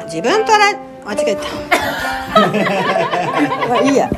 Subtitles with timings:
[0.00, 0.72] の自分とら
[1.04, 1.42] 間違えた。
[3.68, 4.08] まあいいや。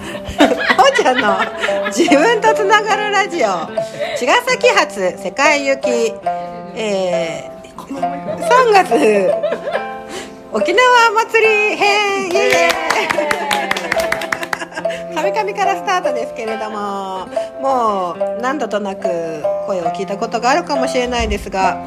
[0.78, 1.38] おーちゃんの
[1.86, 3.48] 自分とつながるラジオ。
[4.16, 6.14] 茅ヶ崎発世界行き。
[6.76, 9.32] えー、3月。
[10.52, 12.30] 沖縄祭り編。
[12.30, 12.70] イエ
[15.14, 17.28] カミカミからスタートですけれども。
[17.64, 21.78] もう何度となく声を聞いたことがあるかもしれないですが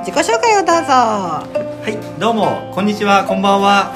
[0.00, 3.94] 自己紹介をどうぞはい、どうも、こんにちは、こんばんは。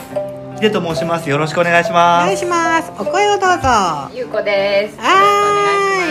[0.56, 1.28] ヒデと申します。
[1.28, 2.24] よろしくお願いしおます。
[2.26, 4.96] 願いしますお声をどうぞはゆうこです。
[4.96, 5.14] よろしくお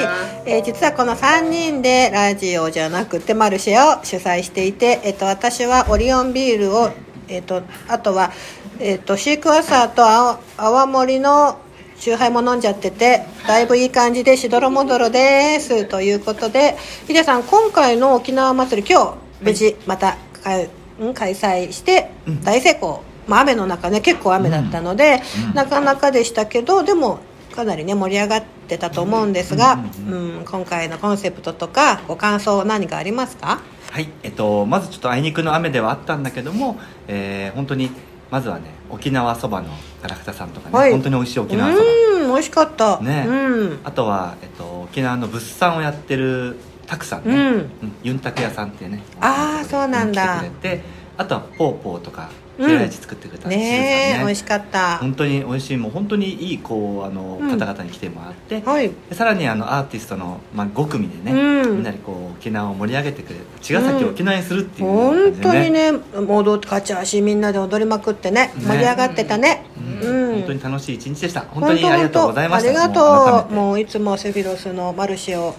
[0.06, 6.92] 願いえー実はこの3人でラジオじゃなくてマルシェを主催していて、えっと私はオリオンビールを、
[7.28, 8.32] えっとあとは、
[8.80, 11.58] えっとシークワーサーと青泡盛の
[11.98, 16.76] 酎ハイも飲んじゃっててだいぶいい感じでしどろもどろですということで
[17.08, 20.70] ヒデさん今回の沖縄祭り今日無事またかいん
[21.14, 22.44] 開催してうん。
[22.44, 25.54] 大成功、まあ、雨の中ね結構雨だったので、うん。
[25.56, 27.20] なかなかでしたけどでも
[27.56, 29.74] かなりね盛り上がってたと思うんですが、
[30.08, 33.62] うんうん今回のコンセプトとかご感想何かありますか？
[33.92, 37.92] はい、えっと、まずちょっとあいにくの雨ではあったんだけども、えー本当に、
[38.32, 39.70] まずはね、沖縄そばの
[40.02, 40.92] ガラクタさんとかね、はい。
[40.92, 41.86] 本当に美味しい沖縄そば。
[41.86, 43.00] うん美味しかった。
[43.02, 43.26] ね。
[43.28, 43.32] う
[43.76, 43.80] ん。
[43.84, 47.70] あとは、えっと、沖縄の物産をやってるたくさんね、うん。
[48.04, 50.40] ユンタク屋さんっていうねあーそうなんだ。
[50.40, 50.84] 来てくれて
[51.18, 52.70] あとはポーポーとかうん。
[52.70, 54.16] 平市作ってくれたしずさんね。
[54.18, 54.98] え美味しかった。
[54.98, 57.50] 本当に美味しいもう本当にいいこうあの、うん。
[57.50, 58.92] 方々に来てもらって、はい。
[59.10, 61.76] でさらにあのアーティストの、まあ、5組でね、うん。
[61.78, 68.66] みんなでこう沖縄を盛り上げてくれる茅ヶ崎を沖縄にするっていう本当にね戻って勝ち足みんなで踊りまくってねね。
[68.66, 69.66] 盛り上がってたね
[70.06, 71.42] 本当に楽しい一日でした。
[71.42, 72.70] 本当にありがとうございました。
[72.70, 75.56] ありがもうとうもういつもセフィロスのマルシェを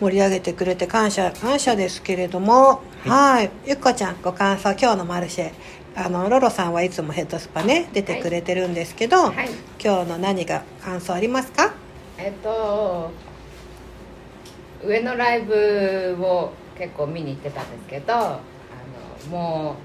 [0.00, 2.82] 盛り上げてくれて感謝感謝ですけれども。
[3.04, 3.50] はい。
[3.66, 4.72] ゆっこちゃんご感想。
[4.72, 5.52] 今日のマルシェ
[5.94, 9.48] あのロロさんはいつもヘッドスパね出てくれてるんですけど、はい。
[9.82, 11.74] 今日の何が感想ありますか？
[12.18, 13.10] えっと
[14.84, 18.40] 上のライブを結構見に行ってたんですけど、あ
[19.30, 19.76] のも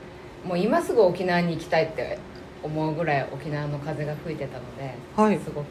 [0.46, 2.18] うもう今すぐ沖縄に行きたいって
[2.64, 5.40] 思うぐらい沖縄の風が吹いてたので、はい。
[5.44, 5.68] すごく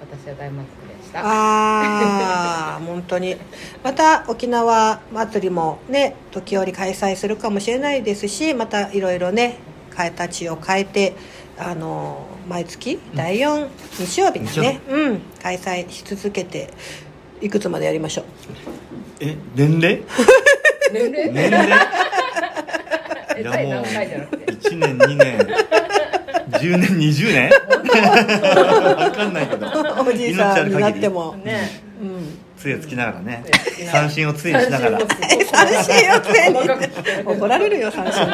[0.00, 1.20] 私は大満足でした。
[1.20, 3.36] ああ 本当に。
[3.82, 9.56] また沖縄祭りもね時折開催するかもしれないですしまたいろいろね
[9.94, 11.14] 形を変えて
[11.58, 13.68] あの毎月第4
[13.98, 16.70] 日曜日にね、うん、開催し続けて
[17.40, 18.24] いくつまでやりましょう？
[19.20, 20.02] え 年齢？
[20.92, 21.32] 年齢？
[21.32, 21.68] 年齢？
[23.36, 24.52] え第何回じゃなくて。
[24.52, 25.38] 1年2年
[26.60, 27.50] 10年20年？
[27.50, 29.66] わかんないけど。
[30.06, 33.44] おじいさんになっても、ねうん、杖つきながらね。
[33.46, 34.08] 杖つきながら。
[34.08, 34.98] 三振を杖にしながら。
[35.00, 36.58] 三振を三振を杖に。
[37.38, 38.26] 怒られるよ三振。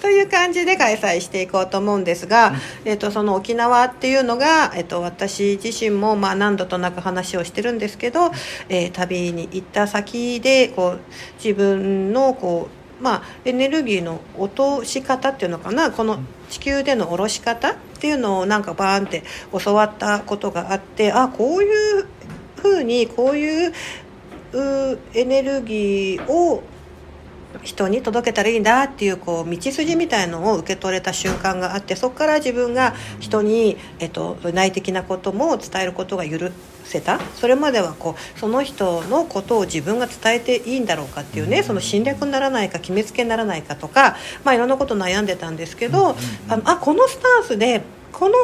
[0.00, 2.54] という感じで開催していこうと思うんですが、
[2.84, 8.30] えっとその沖縄っていうのが、えっと私自身もまあ何度となく話をしてるんですけど、
[8.68, 11.00] えー旅に行った先でこう
[11.42, 16.18] 自分のこう、まあ、エネルギーの落とし方っていうのかなこの
[16.48, 22.06] 地球での下ろし方っていうのをなんかバーンって教わったことがあってあこういう
[22.56, 23.72] ふうにこういう
[24.52, 26.62] うエネルギーを
[27.62, 36.50] 人に届けたらいいんだっていうこう道筋みたいのを受け取れた瞬間があってそこから自分が人に、えっと、内的なことも伝えることが許
[36.86, 37.20] せた？
[37.34, 46.16] それまではこうその人のことを自分が伝えていいんだろうかっていうねその侵略にならないか決めつけにならないかとか、まあ、いろんなこと悩んでたんですけど、
[46.48, 47.82] あのあこのスタンスで
[48.12, 48.34] この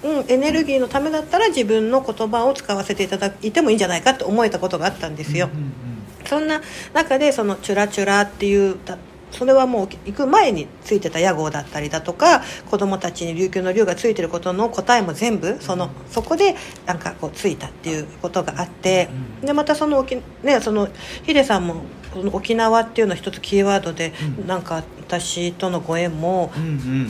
[0.00, 5.48] うん、エネルギーのためだったら自分の言葉を使わせていただいてもいいんじゃないかって思えたことがあったんですよ。
[6.24, 6.60] そんな
[6.94, 8.96] 中でそのチュラチュラっていうだ
[9.30, 16.56] それはもう行く前についてた屋号だったりだとか子供たちに琉球の竜がついてることの答えも全部そのそこで
[16.86, 19.08] なんかこうついたっていうことがあって
[19.42, 20.88] でまたその沖ねその
[21.24, 21.82] ヒデさんも
[22.32, 24.46] 沖縄っていうのは一つキーワードでうん。
[24.46, 26.52] なんか私とのご縁も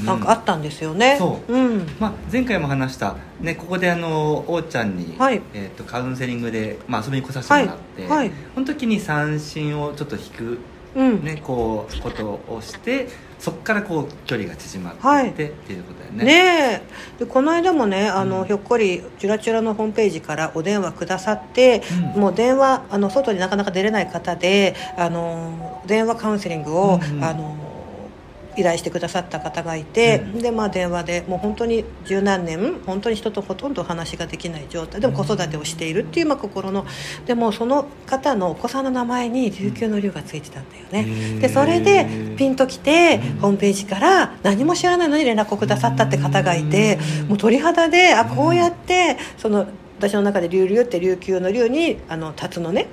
[0.05, 1.17] なんかあったんですよね。
[1.19, 1.53] そう。
[1.53, 1.87] うん。
[1.99, 5.43] まあ、前回も話した、ね、ここであのおーちゃんに、はい。
[5.53, 8.19] えー、とカウンセリングで、まあ、遊びに来させてもらって、はい。
[8.19, 8.33] はい。
[8.55, 10.59] その時に三振をちょっと引く、うん
[10.99, 13.09] ね、こうことをして
[13.39, 15.29] そこからこう距離が縮まってはい。
[15.29, 16.25] いって、っていうことだよね。
[16.25, 16.83] ね
[17.19, 17.25] え。
[17.25, 18.47] でこの間もねあの、うん。
[18.47, 21.83] ひょっこりチュラチュラのホームページからお電話くださって、
[22.15, 22.21] うん。
[22.21, 27.25] もう電話あの外になかなか出れない方であの電話カウンセリングを、うんうん。
[27.25, 27.55] あの
[28.59, 35.01] 依頼してくださった方がいて、でまあ電話でもう本当に十何年本当に人とほとんど話ができない状態。
[35.01, 36.85] でも子育てをしているっていう、まあ、心の
[37.27, 49.67] でもその方のお子さんの名前に琉球の竜がついてたんだよね、でそれでピンときて、ホームページから何も知らないのに連絡をくださったって方がいて、もう鳥肌であこうやってその
[49.99, 52.87] 私の中で竜竜って琉球の竜にあの辰のね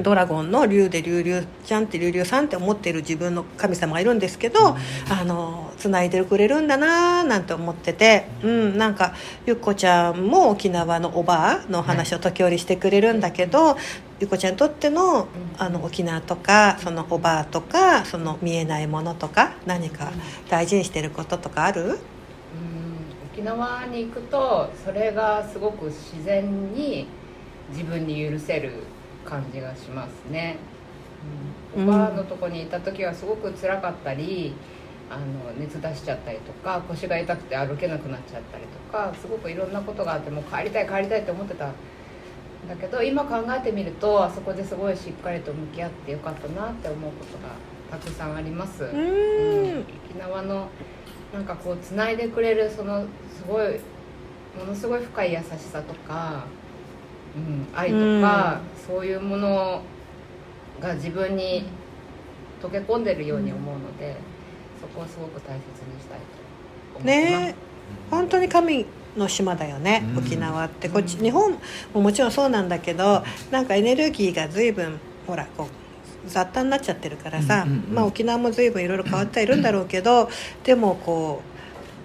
[0.00, 4.76] ドラゴンの竜で竜竜ちゃんって竜竜さんって思っている自分の神様がいるんですけど、
[5.10, 9.14] あの繋いでくれるんだなーなんて思ってて、うん、なんか
[9.46, 13.76] ゆっこちゃんも沖縄のおばあの話を時折してくれるんだけど、
[14.20, 15.28] ゆっこちゃんにとっての
[15.58, 20.10] あの沖縄とかそのおばあとかその見えないものとか何か
[20.48, 21.82] 大事にしてることとかある？
[21.82, 21.98] うん。
[23.32, 27.06] 沖縄に行くとそれがすごく自然に
[27.70, 28.72] 自分に許せる
[29.28, 30.56] 感じがしますね、
[31.76, 34.54] うん、おばあのとこにいた時はすごく辛かったり
[35.10, 41.72] あの熱出しちゃったりとか腰が痛くて歩けなくなっちゃったりとかすごくいろんなことがあってもう帰りたい帰りたいって思ってたん
[42.68, 47.54] だけど今考えてみるとあそこですごいしっかりと向き合ってよかったなって思うことが
[47.90, 49.78] たくさんあります、ううん。
[49.78, 50.68] ん沖縄の
[51.32, 53.04] なんかこうつないでくれるその
[53.34, 53.80] すごい
[54.58, 56.57] ものすごい深い優しさとか、うん、
[57.74, 59.82] 愛とか、そういうもの
[60.80, 61.64] が自分に
[62.62, 64.16] 溶け込んでるように思うので、
[64.80, 67.46] そこをすごく大切にしたいと思ってます。
[67.46, 67.54] ね。
[68.10, 68.86] 本当に神
[69.16, 70.18] の島だよね、うん。
[70.18, 70.88] 沖縄って。
[70.88, 71.58] こっち日本
[71.94, 75.68] ももちろんそうなんだけどなんかエネルギーが随分ほらこう
[76.28, 77.94] 雑多になっちゃってるからさ、うんうんうん。
[77.94, 80.28] まあ、沖縄も随分いろいろ変わってはいるんだろうけど
[80.64, 81.47] でもこう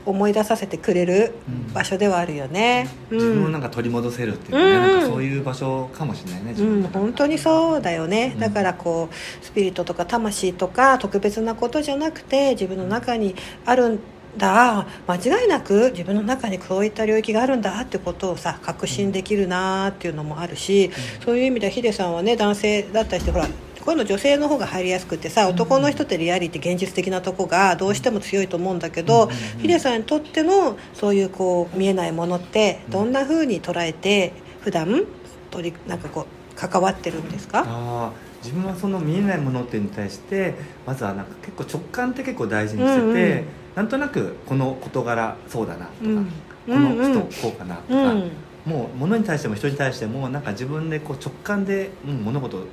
[0.06, 1.34] 思い出させてくれる
[1.74, 3.18] 場所ではあるよね、うん。
[3.18, 4.72] 自分をなんか取り戻せるっていうかね、うん。
[4.72, 8.40] なんかそういう場所かもしれないね自うん、分本当にそうだよね、うん。
[8.40, 13.36] だからこうスピリットとか魂とか特別なことじゃなくて自分の中に
[13.66, 14.00] あるん
[14.38, 14.88] だ。
[15.08, 20.90] 間違いなく自分の中にそういった領域があるんだってことをさ確信できるなっていうのもあるし、
[21.24, 23.48] そういう意味ではヒデさんはね男性だったりしてほら
[23.84, 29.60] こういうの女性の方が入りやすくてさ男の人ってリアリティ現実的なとこがどうしても強いと思うんだけど、うんうんうん。
[29.60, 34.32] ヒデさんにとってのそういうこう見えないものってどんな風に捉えて
[34.62, 35.04] 普段
[35.52, 37.60] 取りなんかこう関わってるんですか？
[37.60, 40.56] ああ自分はその見えないものっていうのに対して
[40.86, 43.46] まずはなんか結構直感って結構大事にしてて、うんうん。
[43.76, 46.26] なんとなくこの事柄そうだなとか、うん。
[46.26, 46.32] こ
[46.68, 48.32] の人うんうんこうかなとか、うん。
[48.66, 52.66] もう物に対しても人に対してもなんか自分でこう直感で、うん、物事を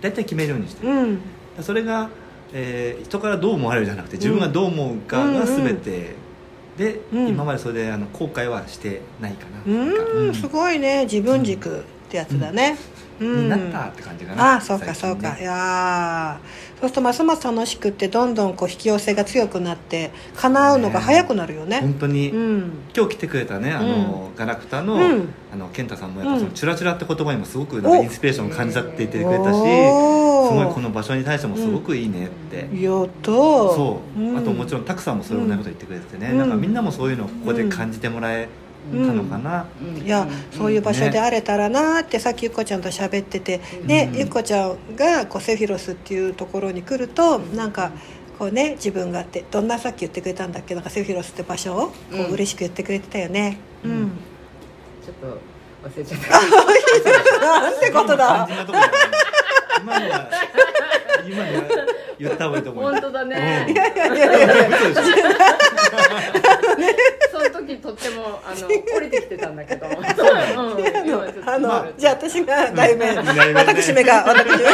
[0.00, 1.20] 大体決めるようにしてる、うん。
[1.60, 2.10] それが、
[2.52, 6.14] えー人からどう思われるじゃなくて自分がどう思うかが全て。
[6.76, 7.28] で、うん。
[7.28, 10.34] 今までそれであの後悔はしてないかな、うなん。
[10.34, 11.04] すごいね。
[11.04, 16.78] 自分軸ってやつだね、うんになったって感じかな、ああそうかそうか、ねいやー。
[16.80, 21.80] そうするとますます楽しくってどんどんこう引き寄せが強くなって叶うのが早くなるよね。
[21.80, 22.72] 本当に、うん。
[22.96, 25.28] 今日来てくれたねあの、ガラクタの,、うん。
[25.52, 26.40] あの健太さんもやっぱうん。
[26.40, 28.02] そのチュラチュラって言葉にもすごくなんかお。
[28.02, 29.58] インスピレーションを感じたって言ってくれたし
[30.48, 34.38] すごいこの場所に対してもすごくいいねって、やっそう、ん。
[34.38, 38.48] あともちろんたくさんもそれ同じこと言ってくれててね、うんなんかみんなもそういうのをここで感じてもらえ
[38.90, 40.02] たのかな、うん。
[40.02, 43.60] いやそういう場所であれたらなってさっきゆっこちゃんと喋ってて。
[43.86, 47.92] でゆっこちゃんがこうセフィロスっていうところに来るとなんか
[48.38, 50.74] こうね自分がってどんなさっき言ってくれたんだっけ？
[50.74, 52.20] なんかセフィロスって場所をこうん。
[52.26, 53.58] う嬉しく言ってくれてたよね。
[53.84, 54.02] ううん。
[54.04, 54.10] ん
[55.04, 55.38] ちょっと
[55.88, 56.30] 忘れちゃった。
[57.40, 58.48] なんてことだ。
[59.80, 60.28] 今のは
[61.26, 61.64] 今のは
[62.18, 63.66] 言った方がいいと思う本当だね。
[63.68, 63.72] うん。
[63.72, 64.68] いやいやいやいや
[67.32, 69.86] その時とってもあの降りてきてたんだけど。
[69.86, 69.94] うん
[71.46, 74.70] あのじゃあ私が題名うん私めが私めが。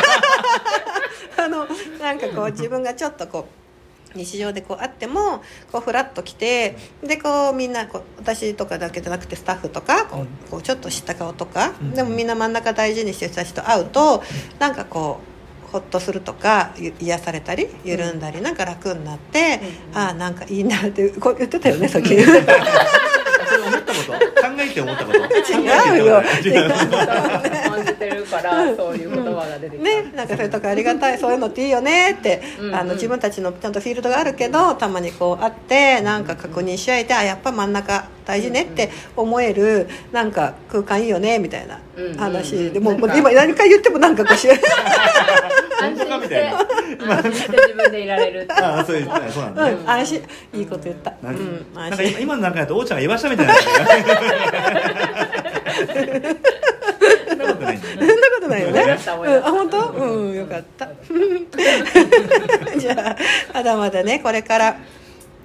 [1.36, 1.66] あの
[2.00, 3.46] なんかこう自分がちょっとこ
[4.14, 5.42] う日常でこうあっても
[5.72, 14.22] こうフラッと来てでこうみんなこう私とかだけじゃなくてスタッフとかこうちょっと知った顔とかうんでもみんな真ん中大事にしてる人たちと会うと
[14.58, 15.33] なんかこう
[15.74, 19.60] ほっとするとかゆ癒されたり緩んだりなんか楽になって
[19.92, 22.10] うんああなんかいいなってこう言ってたよね さっき。
[22.10, 22.38] それ
[23.66, 24.12] 思ったこと？
[24.12, 24.18] 考
[24.58, 25.18] えて思ったこと？
[25.18, 26.22] 違うよ。
[26.44, 26.70] 違う。
[26.70, 32.74] 感じてるからそういう言葉が出てきた、ね、なんかそういうとこありがたいそういうのっていいよねってうんうん。
[32.74, 42.70] あの自分たちのちゃんとフィールドがあるけどたまにこう会ってなんか確認し合えてあやっぱ真ん中大事ねって思えるなんか空間いいよねみたいなうんうんうん話。
[42.70, 44.48] でもう今何回言ってもなんかこうし
[45.86, 49.66] 安心したて安心して自分でいられるああそういうそうなんだ。
[49.66, 50.22] ね、うん安心
[50.54, 51.10] いいこと言った。
[51.22, 53.54] うなんんなんか今の中だと王ちゃんが言わしたみたいな。
[57.28, 57.88] そんなことないんだ。
[57.90, 59.88] よねそんなことないあ本当？
[59.90, 60.88] うんよかった。
[62.78, 63.16] じゃあ
[63.54, 64.76] まだまだねこれから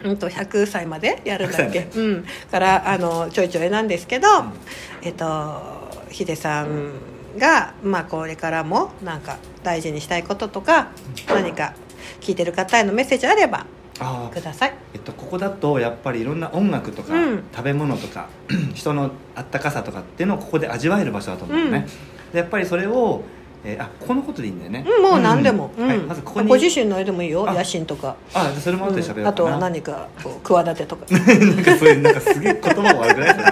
[0.04, 4.54] うんと100歳までやるんだっけ？100、うん、からあのちょいちょいなんですけど、ん。
[5.02, 5.80] えっと
[6.10, 6.92] ヒデさん
[7.38, 10.90] が、まあ、これからもなんか大事にしたいこととか
[11.28, 11.74] 何か
[12.22, 13.66] 聞いてる方へのメッセージあれば
[14.00, 14.74] あください。
[14.94, 17.44] えっと、ここだとやっぱりいろんな音楽とか、うん。
[17.54, 18.30] 食べ物とか
[18.74, 21.88] 人のあったかさとかっていうのをここで味わえる場所だと思うのね、
[22.32, 23.24] でやっぱりそれを、
[23.64, 25.88] えーあここのことでいいんだよね、うんもう何でも、うん。
[25.88, 27.46] はい、まずここにご自身の絵でもいいよ。
[27.48, 27.54] あ。
[27.54, 31.06] 野心とか、あそれも後で喋ろううんあとは何かこう企てとか。
[31.12, 33.46] なんかそういうなんかすげえ言葉も悪くないそれ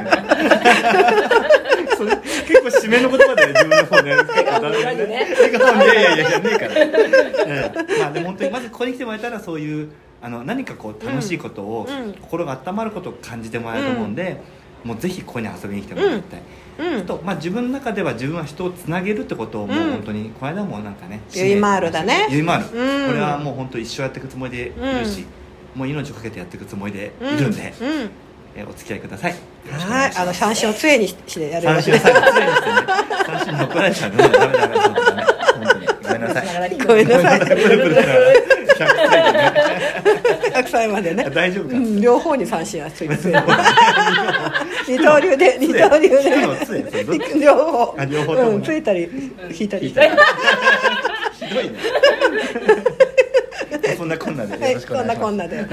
[1.97, 5.27] それ結構締めの言葉で自分の方で笑顔の裏にね。
[5.35, 9.89] 笑顔にいやいやいやいやねえから、うん まあでも本当にまずここに来てもらえたらそういう
[10.21, 14.15] あの何かこう楽しいことを、うん心が温まることを感じてもらえると思うん。
[14.15, 14.41] で、
[14.83, 16.41] もうぜひここに遊びに来てもらいたい、
[16.79, 16.99] うん。
[16.99, 19.91] あと、まあ、自分の中では自分は人をつなげるってことをもううん。
[19.93, 22.27] 本当に、この間もなんかねゆいまーるだね。
[22.29, 23.07] ゆいまーる、うん。
[23.07, 25.25] これはもう本当一生やっていくつもりでいるし、
[25.75, 27.87] もう命をかけてやっていくつもりでいるんで、うん。
[27.87, 28.09] うん
[28.57, 29.35] えーお付き合いください。
[29.69, 31.65] はいあの三振を杖にしてやる。
[31.67, 32.75] 三に振最後常にしてね。
[33.25, 35.25] 三振に怒られちゃうのダメダメダメ本当に本
[35.67, 35.87] 当に。
[36.07, 36.43] ごめんなさい。
[36.87, 37.39] ごめんなさい。
[37.39, 37.97] プルプルし
[38.79, 39.37] ながら100歳でね
[40.53, 41.29] 100歳までね。
[41.29, 41.75] 大丈夫か？
[41.75, 43.15] うん、両方に三振はつい二
[44.97, 46.17] 刀流で二刀流で。
[47.39, 49.03] 両方あ両方ついたり
[49.51, 49.89] 引いたり。
[49.89, 50.01] ひど
[51.61, 51.77] いね。
[53.97, 54.57] そんなこんなで。
[54.57, 55.19] はいよろしくおこん願いします。
[55.19, 55.65] なこんなで、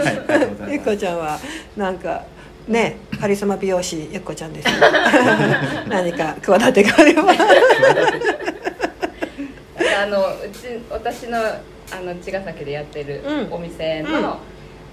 [0.73, 1.39] ゆっこちゃんは
[1.77, 2.23] なんか
[2.69, 4.69] ねカリスマ美容師ゆっこちゃんです
[5.89, 7.23] 何か企てがあれば。
[10.03, 13.53] あのうち私のあの茅ヶ崎でやってるうん。
[13.55, 14.23] お店うん。
[14.23, 14.39] の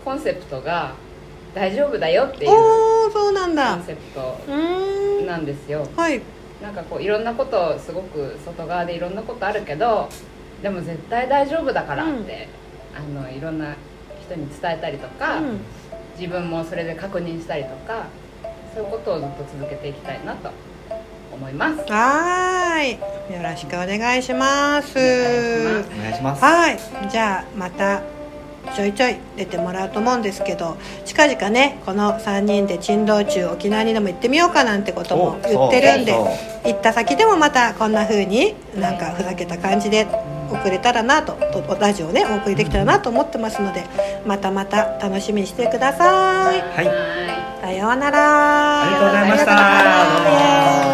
[0.05, 0.93] コンセプトが
[1.53, 3.73] 「大丈夫だよ」っていうおおそうなんだ。
[3.73, 5.27] コンセプトうーん。
[5.27, 5.85] なんですよ。
[5.95, 6.21] はい。
[6.61, 10.07] なんかこういろんなことすごく外側でいろんなことあるけど
[10.61, 12.47] でも絶対大丈夫だからって、
[12.95, 13.75] あのいろんな
[14.23, 15.59] 人に伝えたりとか、うん
[16.21, 18.05] 自分もそれで確認したりとか
[18.75, 20.51] そういうことをずっと続けていきたいなと
[21.33, 21.91] 思います。
[21.91, 23.33] はーい。
[23.33, 24.99] よろしくお願いします。
[24.99, 26.43] お願いします。
[26.43, 26.77] はい。
[27.09, 28.03] じゃあまた
[28.75, 36.13] ちょいちょい出てもらうと思うんですけど近々ねこの3人で珍道中沖縄にでも行ってみようかなんてことも言ってるんで
[36.65, 40.07] 行った先でもまたこんな風になんかふざけた感じで
[40.55, 43.83] 送れたらなととラジオをねお送りできたらなと思ってますので
[44.25, 46.61] またまた楽しみにしてください。
[46.61, 46.87] はい。
[46.87, 48.81] はさようなら。
[48.81, 49.45] ありがとうございまし
[50.85, 50.90] た